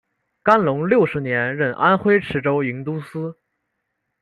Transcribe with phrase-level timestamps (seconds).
[0.41, 3.37] 干隆六十年任安徽池州营都司。